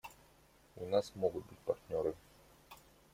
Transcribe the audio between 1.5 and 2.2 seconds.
партнеры.